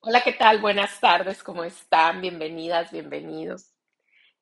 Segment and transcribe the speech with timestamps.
[0.00, 0.60] Hola, ¿qué tal?
[0.60, 2.20] Buenas tardes, ¿cómo están?
[2.20, 3.74] Bienvenidas, bienvenidos.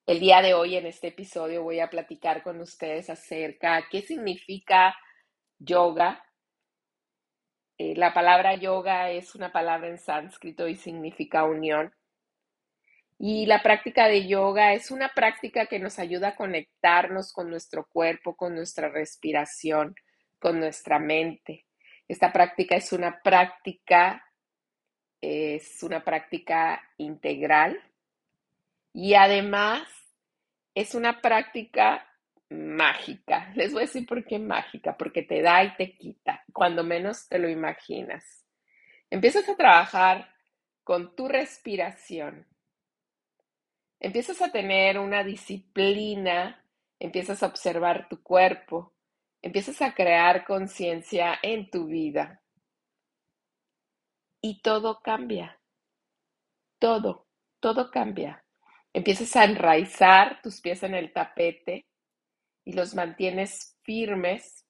[0.05, 4.95] El día de hoy en este episodio voy a platicar con ustedes acerca qué significa
[5.59, 6.23] yoga.
[7.79, 11.91] Eh, la palabra yoga es una palabra en sánscrito y significa unión.
[13.19, 17.89] Y la práctica de yoga es una práctica que nos ayuda a conectarnos con nuestro
[17.91, 19.95] cuerpo, con nuestra respiración,
[20.39, 21.65] con nuestra mente.
[22.07, 24.23] Esta práctica es una práctica
[25.21, 27.81] es una práctica integral
[28.93, 29.89] y además
[30.75, 32.07] es una práctica
[32.51, 33.53] mágica.
[33.55, 37.29] Les voy a decir por qué mágica, porque te da y te quita, cuando menos
[37.29, 38.45] te lo imaginas.
[39.11, 40.33] Empiezas a trabajar
[40.85, 42.47] con tu respiración.
[43.99, 46.63] Empiezas a tener una disciplina,
[46.99, 48.93] empiezas a observar tu cuerpo,
[49.43, 52.43] empiezas a crear conciencia en tu vida
[54.49, 55.61] y todo cambia.
[56.79, 57.27] Todo,
[57.59, 58.45] todo cambia.
[58.93, 61.89] Empiezas a enraizar tus pies en el tapete
[62.65, 64.65] y los mantienes firmes.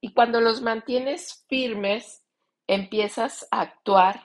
[0.00, 2.24] Y cuando los mantienes firmes,
[2.68, 4.22] empiezas a actuar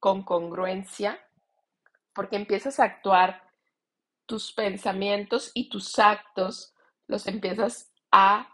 [0.00, 1.20] con congruencia,
[2.12, 3.48] porque empiezas a actuar
[4.26, 6.74] tus pensamientos y tus actos,
[7.06, 8.51] los empiezas a,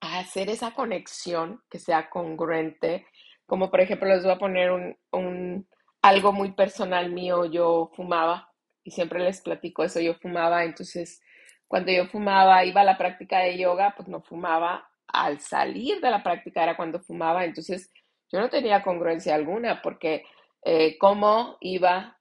[0.00, 3.06] a hacer esa conexión que sea congruente
[3.50, 5.66] como por ejemplo, les voy a poner un,
[6.02, 7.46] algo muy personal mío.
[7.46, 8.48] Yo fumaba
[8.84, 9.98] y siempre les platico eso.
[9.98, 11.20] Yo fumaba, entonces
[11.66, 14.88] cuando yo fumaba, iba a la práctica de yoga, pues no fumaba.
[15.08, 17.90] Al salir de la práctica era cuando fumaba, entonces
[18.30, 20.22] yo no tenía congruencia alguna porque
[20.64, 22.20] eh, como iba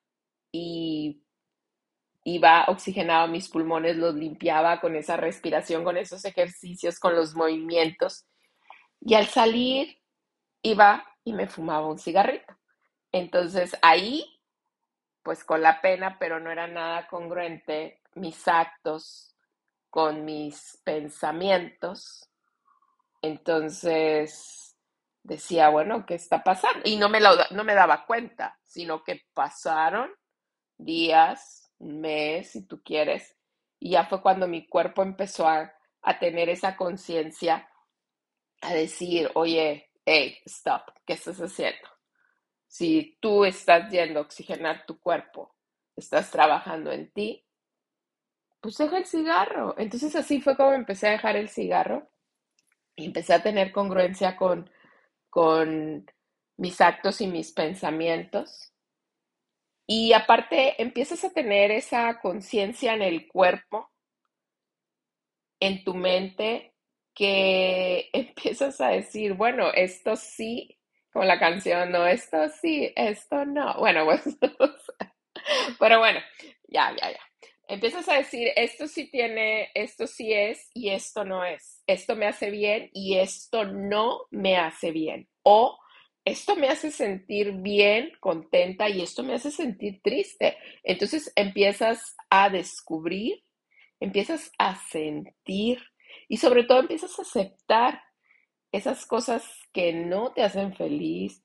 [0.52, 1.22] y
[2.36, 8.26] iba, oxigenaba mis pulmones, los limpiaba con esa respiración, con esos ejercicios, con los movimientos.
[9.02, 10.02] Y al salir
[10.62, 12.58] iba y me fumaba un cigarrito.
[13.12, 14.42] Entonces ahí,
[15.24, 19.36] pues con la pena, pero no era nada congruente mis actos
[19.90, 22.30] con mis pensamientos.
[23.22, 24.78] Entonces
[25.24, 26.82] decía, bueno, ¿qué está pasando?
[26.86, 30.12] Y no me, no me daba cuenta, sino que pasaron
[30.78, 33.36] días, un mes, si tú quieres,
[33.80, 37.70] y ya fue cuando mi cuerpo empezó a, a tener esa conciencia,
[38.62, 41.88] a decir, oye, hey, stop, ¿qué estás haciendo?
[42.68, 45.56] Si tú estás yendo a oxigenar tu cuerpo,
[45.96, 47.46] estás trabajando en ti,
[48.62, 49.76] pues deja el cigarro.
[49.78, 52.10] Entonces así fue como empecé a dejar el cigarro
[52.96, 54.70] y empecé a tener congruencia con,
[55.30, 56.06] con
[56.58, 58.74] mis actos y mis pensamientos.
[59.92, 63.90] Y aparte empiezas a tener esa conciencia en el cuerpo,
[65.60, 66.76] en tu mente,
[67.16, 70.78] que empiezas a decir, bueno, esto sí,
[71.12, 73.80] como la canción, no, esto sí, esto no.
[73.80, 74.22] Bueno, pues,
[75.80, 76.20] pero bueno,
[76.68, 77.20] ya, ya, ya.
[77.68, 81.82] Empiezas a decir, esto sí tiene, esto sí es y esto no es.
[81.88, 85.28] Esto me hace bien y esto no me hace bien.
[85.42, 85.80] O
[86.30, 90.58] esto me hace sentir bien, contenta y esto me hace sentir triste.
[90.84, 93.44] Entonces empiezas a descubrir,
[94.00, 95.80] empiezas a sentir
[96.28, 98.02] y sobre todo empiezas a aceptar
[98.72, 101.44] esas cosas que no te hacen feliz,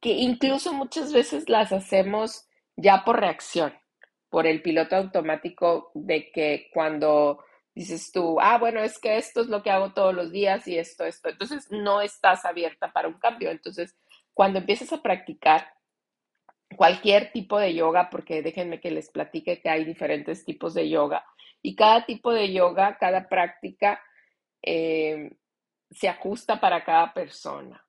[0.00, 3.72] que incluso muchas veces las hacemos ya por reacción,
[4.28, 9.48] por el piloto automático de que cuando dices tú, ah, bueno, es que esto es
[9.48, 13.18] lo que hago todos los días y esto, esto, entonces no estás abierta para un
[13.18, 13.50] cambio.
[13.50, 13.96] Entonces,
[14.34, 15.72] cuando empiezas a practicar
[16.76, 21.24] cualquier tipo de yoga, porque déjenme que les platique que hay diferentes tipos de yoga,
[21.62, 24.02] y cada tipo de yoga, cada práctica
[24.62, 25.30] eh,
[25.90, 27.84] se ajusta para cada persona.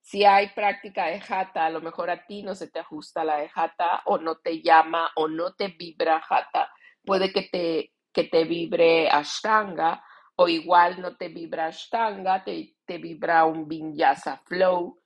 [0.00, 3.36] Si hay práctica de jata, a lo mejor a ti no se te ajusta la
[3.36, 6.72] de jata o no te llama o no te vibra jata.
[7.04, 10.02] Puede que te, que te vibre ashtanga
[10.36, 15.00] o igual no te vibra ashtanga, te, te vibra un vinyasa flow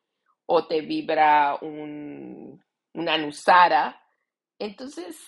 [0.47, 2.63] o te vibra un,
[2.95, 3.99] un anusara.
[4.59, 5.19] Entonces,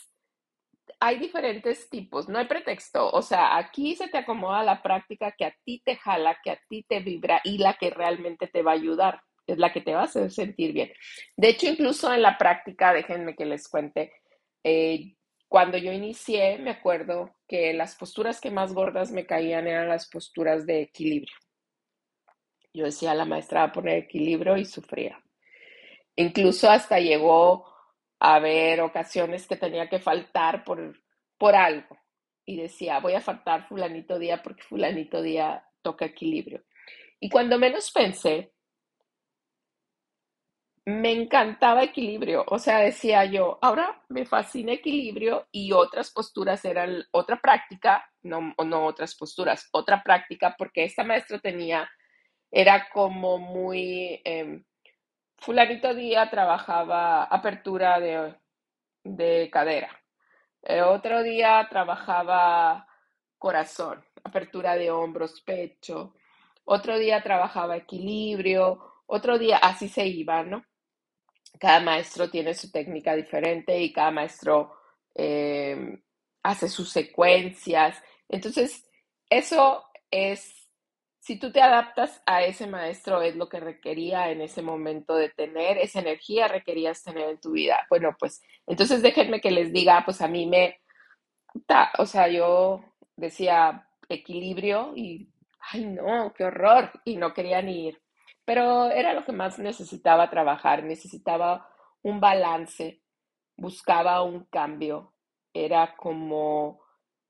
[1.01, 3.11] hay diferentes tipos, no hay pretexto.
[3.11, 6.61] O sea, aquí se te acomoda la práctica que a ti te jala, que a
[6.69, 9.95] ti te vibra y la que realmente te va a ayudar, es la que te
[9.95, 10.93] va a hacer sentir bien.
[11.37, 14.13] De hecho, incluso en la práctica, déjenme que les cuente,
[14.63, 15.15] eh,
[15.55, 20.09] cuando yo inicié, me acuerdo que las posturas que más gordas me caían eran las
[20.09, 21.37] posturas de equilibrio.
[22.73, 25.17] Yo decía, la maestra va a poner equilibrio y sufría.
[26.17, 27.73] Incluso hasta llegó
[28.19, 31.01] haber ocasiones que tenía que faltar por,
[31.39, 31.97] por algo.
[32.45, 36.65] Y decía, voy a faltar fulanito día porque fulanito día toca equilibrio.
[37.21, 38.54] Y cuando menos pensé,
[40.87, 47.05] me encantaba equilibrio, o sea, decía yo, ahora me fascina equilibrio y otras posturas eran
[47.11, 51.89] otra práctica, no, no otras posturas, otra práctica, porque esta maestra tenía,
[52.51, 54.63] era como muy, eh,
[55.39, 58.35] fulanito día trabajaba apertura de,
[59.05, 59.91] de cadera,
[60.63, 62.87] eh, otro día trabajaba
[63.39, 66.15] corazón, apertura de hombros, pecho,
[66.65, 70.65] otro día trabajaba equilibrio, otro día así se iba, ¿no?
[71.59, 74.75] Cada maestro tiene su técnica diferente y cada maestro
[75.15, 75.99] eh,
[76.43, 77.97] hace sus secuencias.
[78.29, 78.85] Entonces,
[79.31, 80.69] eso es,
[81.21, 85.31] si tú te adaptas a ese maestro, es lo que requería en ese momento de
[85.31, 87.87] tener, esa energía requerías tener en tu vida.
[87.89, 90.81] Bueno, pues entonces déjenme que les diga, pues a mí me,
[91.99, 92.85] o sea, yo
[93.17, 95.31] decía equilibrio y,
[95.73, 98.05] ay no, qué horror, y no quería ni ir
[98.45, 101.69] pero era lo que más necesitaba trabajar, necesitaba
[102.03, 103.03] un balance,
[103.57, 105.15] buscaba un cambio,
[105.53, 106.83] era como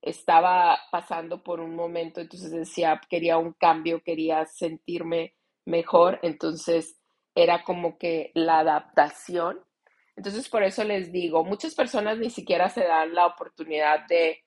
[0.03, 5.35] estaba pasando por un momento, entonces decía, quería un cambio, quería sentirme
[5.65, 7.01] mejor, entonces
[7.35, 9.61] era como que la adaptación.
[10.17, 14.45] Entonces por eso les digo, muchas personas ni siquiera se dan la oportunidad de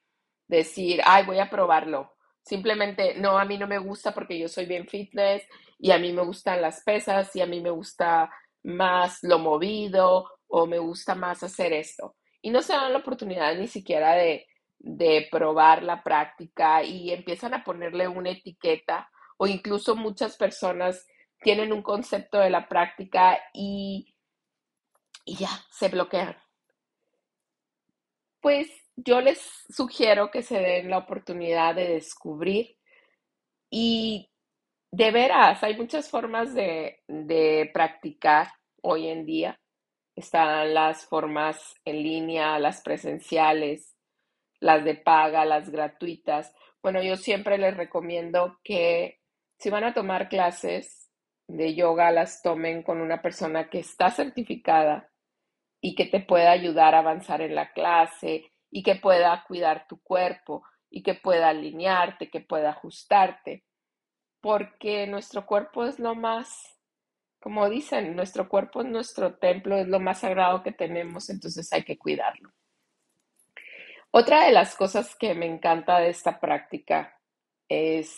[0.48, 2.17] decir, ay, voy a probarlo.
[2.48, 5.44] Simplemente, no, a mí no me gusta porque yo soy bien fitness
[5.78, 8.32] y a mí me gustan las pesas y a mí me gusta
[8.64, 12.16] más lo movido o me gusta más hacer esto.
[12.42, 14.48] Y no se dan la oportunidad ni siquiera de,
[14.80, 21.06] de probar la práctica y empiezan a ponerle una etiqueta o incluso muchas personas
[21.42, 24.16] tienen un concepto de la práctica y,
[25.26, 26.38] y ya se bloquean.
[28.40, 29.40] Pues yo les
[29.70, 32.78] sugiero que se den la oportunidad de descubrir
[33.70, 34.30] y
[34.92, 38.48] de veras, hay muchas formas de, practicar
[38.82, 39.60] hoy en día.
[40.16, 43.96] Están las formas en línea, las presenciales,
[44.60, 46.52] las de paga, las gratuitas.
[46.82, 49.20] Bueno, yo siempre les recomiendo que
[49.60, 51.12] si van a tomar clases
[51.48, 55.12] de yoga, las tomen con una persona que está certificada
[55.82, 60.00] y que te pueda ayudar a avanzar en la clase y que pueda cuidar tu
[60.04, 63.64] cuerpo y que pueda alinearte, que pueda ajustarte
[64.40, 66.78] porque nuestro cuerpo es lo más,
[67.40, 71.86] como dicen, nuestro cuerpo es nuestro templo, es lo más sagrado que tenemos, entonces hay
[71.86, 72.54] que cuidarlo.
[74.12, 77.20] Otra de las cosas que me encanta de esta práctica
[77.68, 78.16] es,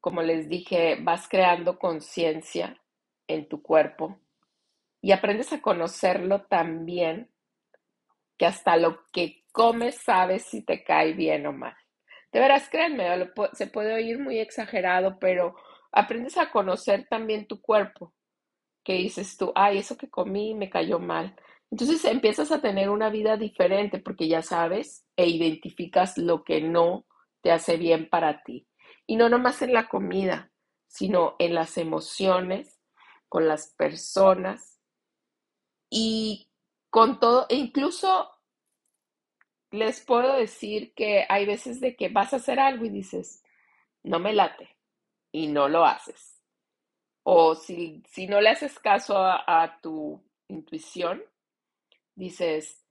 [0.00, 2.82] como les dije, vas creando conciencia
[3.28, 4.18] en tu cuerpo
[5.00, 7.30] y aprendes a conocerlo tan bien
[8.40, 11.76] que hasta lo que comes sabes si te cae bien o mal.
[12.32, 13.04] De veras, créanme,
[13.52, 15.56] se puede oír muy exagerado, pero
[15.92, 18.14] aprendes a conocer también tu cuerpo.
[18.82, 21.36] Que dices tú, ay, eso que comí me cayó mal.
[21.70, 27.04] Entonces empiezas a tener una vida diferente porque ya sabes e identificas lo que no
[27.42, 28.66] te hace bien para ti.
[29.06, 30.50] Y no nomás en la comida,
[30.86, 32.80] sino en las emociones,
[33.28, 34.80] con las personas
[35.90, 36.49] y
[36.90, 38.30] con todo, e incluso
[39.70, 43.42] les puedo decir que hay veces de que vas a hacer algo y dices,
[44.02, 44.76] no me late,
[45.32, 46.42] y no lo haces.
[47.22, 51.22] O si, si no le haces caso a, tu intuición,
[52.16, 52.84] dices,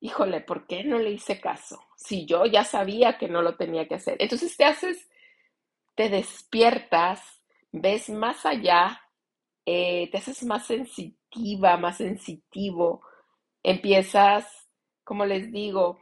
[0.00, 1.84] híjole, ¿por qué no le hice caso?
[1.96, 4.16] Si yo ya sabía que no lo tenía que hacer.
[4.20, 5.10] Entonces te haces,
[5.94, 9.02] te despiertas, ves más allá,
[9.66, 13.02] eh, te haces más sensitiva, más sensitivo,
[13.64, 14.46] empiezas,
[15.02, 15.98] como les digo,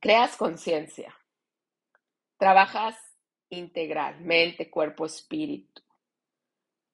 [0.00, 1.14] creas conciencia,
[2.38, 2.96] trabajas
[3.50, 5.82] integral, mente, cuerpo, espíritu.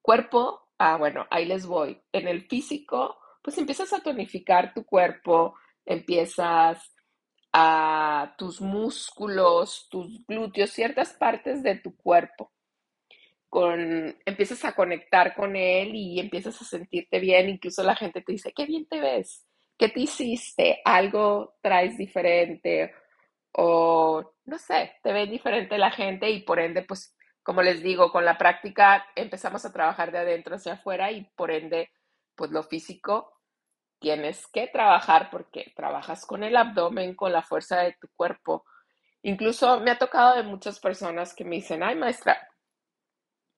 [0.02, 2.02] Cuerpo, ah, bueno, ahí les voy.
[2.12, 5.54] En el físico, pues empiezas a tonificar tu cuerpo,
[5.86, 6.92] empiezas
[7.52, 12.52] a tus músculos, tus glúteos, ciertas partes de tu cuerpo.
[13.54, 17.48] Con, empiezas a conectar con él y empiezas a sentirte bien.
[17.48, 19.46] Incluso la gente te dice, qué bien te ves.
[19.78, 20.80] ¿Qué te hiciste?
[20.84, 22.92] Algo traes diferente
[23.52, 28.10] o no sé, te ve diferente la gente y por ende, pues, como les digo,
[28.10, 31.92] con la práctica empezamos a trabajar de adentro hacia afuera y por ende,
[32.34, 33.38] pues lo físico
[34.00, 38.64] tienes que trabajar porque trabajas con el abdomen, con la fuerza de tu cuerpo.
[39.22, 42.36] Incluso me ha tocado de muchas personas que me dicen, ay maestra,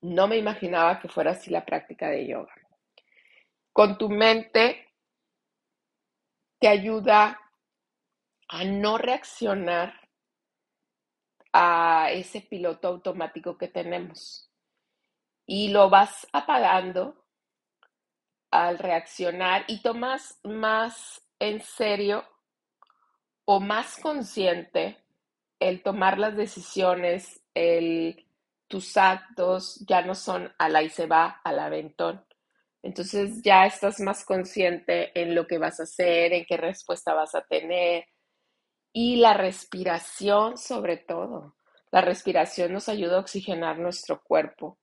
[0.02, 2.54] no me imaginaba que fuera así la práctica de yoga.
[3.72, 4.88] Con tu mente
[6.58, 7.38] te ayuda
[8.48, 10.08] a no reaccionar
[11.52, 14.50] a ese piloto automático que tenemos.
[15.46, 17.24] Y lo vas apagando
[18.50, 22.24] al reaccionar y tomas más en serio
[23.44, 25.02] o más consciente
[25.60, 28.25] el tomar las decisiones, el,
[28.68, 32.24] tus actos ya no son a la y se va, al aventón.
[32.82, 37.34] Entonces ya estás más consciente en lo que vas a hacer, en qué respuesta vas
[37.34, 38.06] a tener.
[38.92, 41.56] Y la respiración sobre todo.
[41.90, 44.78] La respiración nos ayuda a oxigenar nuestro cuerpo,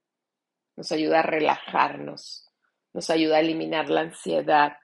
[0.76, 2.50] nos ayuda a relajarnos,
[2.94, 4.78] nos ayuda a eliminar la ansiedad.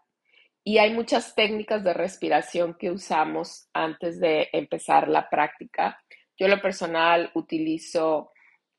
[0.64, 6.02] Y hay muchas técnicas de respiración que usamos antes de empezar la práctica.
[6.38, 8.32] Yo lo personal utilizo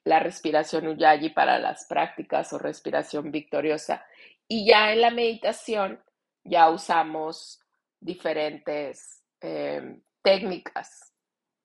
[0.05, 4.05] la respiración Uyayi para las prácticas o respiración victoriosa.
[4.49, 6.03] Y ya en la meditación
[6.45, 7.61] ya usamos
[8.01, 11.13] diferentes eh, técnicas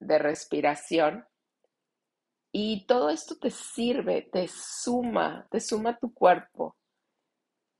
[0.00, 1.26] de respiración.
[2.52, 6.76] Y todo esto te sirve, te suma, te suma tu cuerpo.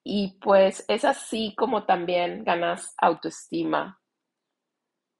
[0.05, 4.01] Y pues es así como también ganas autoestima.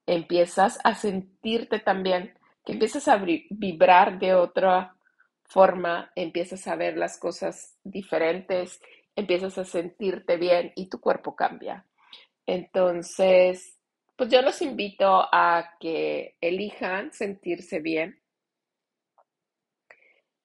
[0.05, 4.96] Empiezas a sentirte también, que empiezas a vibrar de otra
[5.47, 8.81] forma, empiezas a ver las cosas diferentes,
[9.15, 11.85] empiezas a sentirte bien y tu cuerpo cambia.
[12.45, 13.77] Entonces,
[14.15, 18.21] pues yo los invito a que elijan sentirse bien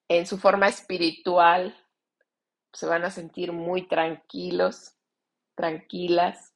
[0.07, 1.77] en su forma espiritual.
[2.71, 4.95] Se van a sentir muy tranquilos,
[5.55, 6.53] tranquilas.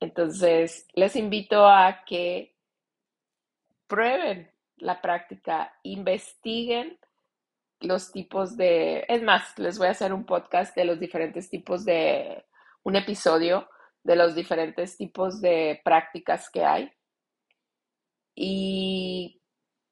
[0.00, 2.56] Entonces, les invito a que
[3.86, 6.99] prueben la práctica, investiguen
[7.80, 11.84] los tipos de, es más, les voy a hacer un podcast de los diferentes tipos
[11.84, 12.44] de,
[12.82, 13.68] un episodio
[14.02, 16.92] de los diferentes tipos de prácticas que hay.
[18.34, 19.42] Y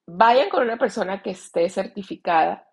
[0.06, 2.66] vayan con una persona que esté certificada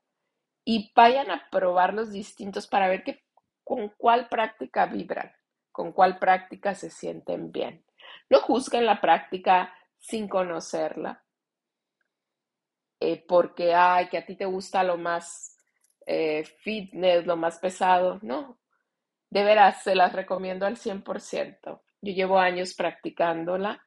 [0.64, 3.24] y vayan a probar los distintos para ver que,
[3.64, 5.32] con cuál práctica vibran,
[5.72, 7.86] con cuál práctica se sienten bien.
[8.30, 11.25] No juzguen la práctica sin conocerla.
[13.00, 15.58] Eh, porque, ay, que a ti te gusta lo más
[16.06, 18.20] eh, fitness, lo más pesado.
[18.22, 18.60] No,
[19.30, 21.82] de veras, se las recomiendo al 100%.
[22.02, 23.84] Yo llevo años practicándola.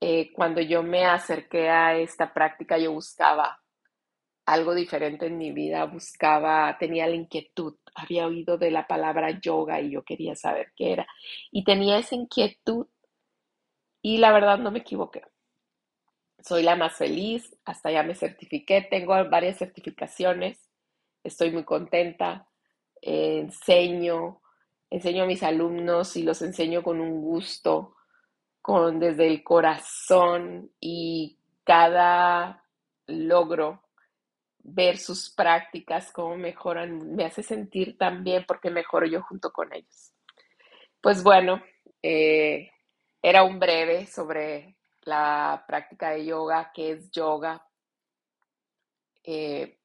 [0.00, 3.60] Eh, cuando yo me acerqué a esta práctica, yo buscaba
[4.46, 9.80] algo diferente en mi vida, buscaba, tenía la inquietud, había oído de la palabra yoga
[9.80, 11.06] y yo quería saber qué era.
[11.50, 12.86] Y tenía esa inquietud
[14.00, 15.22] y la verdad no me equivoqué
[16.40, 20.58] soy la más feliz, hasta ya me certifiqué, tengo varias certificaciones,
[21.22, 22.48] estoy muy contenta,
[23.00, 24.40] enseño,
[24.90, 27.96] enseño a mis alumnos y los enseño con un gusto,
[28.62, 32.64] con desde el corazón y cada
[33.06, 33.82] logro
[34.58, 39.72] ver sus prácticas, cómo mejoran, me hace sentir tan bien porque mejoro yo junto con
[39.72, 40.12] ellos.
[41.00, 41.62] Pues bueno,
[42.02, 42.70] eh,
[43.22, 44.77] era un breve sobre
[45.08, 47.66] la práctica de yoga, que es yoga.
[49.24, 49.78] Eh,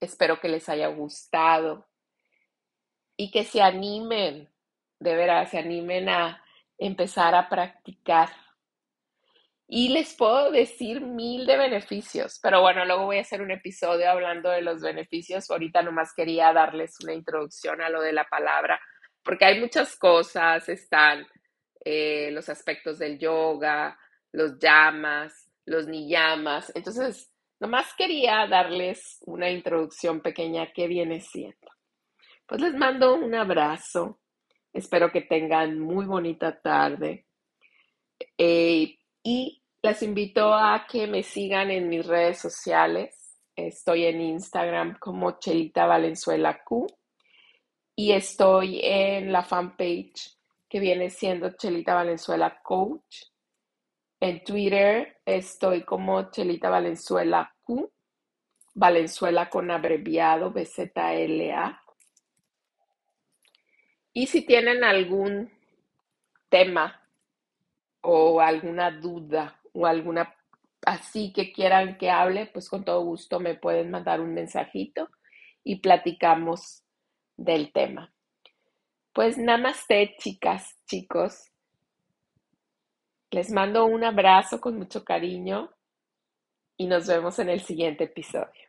[0.00, 1.86] espero que les haya gustado
[3.16, 4.48] y que se animen,
[4.98, 6.42] de veras, se animen a
[6.78, 8.30] empezar a practicar.
[9.66, 14.10] Y les puedo decir mil de beneficios, pero bueno, luego voy a hacer un episodio
[14.10, 15.50] hablando de los beneficios.
[15.50, 18.80] Ahorita nomás quería darles una introducción a lo de la palabra,
[19.22, 21.26] porque hay muchas cosas, están
[21.82, 23.98] eh, los aspectos del yoga,
[24.34, 26.72] los llamas, los niyamas.
[26.74, 31.70] Entonces, nomás quería darles una introducción pequeña que viene siendo.
[32.46, 34.20] Pues les mando un abrazo.
[34.72, 37.26] Espero que tengan muy bonita tarde.
[38.36, 43.38] Eh, y les invito a que me sigan en mis redes sociales.
[43.54, 46.88] Estoy en Instagram como Chelita Valenzuela Q
[47.94, 50.36] y estoy en la fanpage
[50.68, 53.33] que viene siendo Chelita Valenzuela Coach.
[54.24, 57.92] En Twitter estoy como Chelita Valenzuela Q,
[58.72, 61.82] Valenzuela con abreviado BZLA.
[64.14, 65.52] Y si tienen algún
[66.48, 67.06] tema
[68.00, 70.34] o alguna duda o alguna
[70.86, 75.10] así que quieran que hable, pues con todo gusto me pueden mandar un mensajito
[75.62, 76.82] y platicamos
[77.36, 78.10] del tema.
[79.12, 81.50] Pues namaste, chicas, chicos.
[83.34, 85.68] Les mando un abrazo con mucho cariño
[86.78, 88.63] y nos vemos en el siguiente episodio.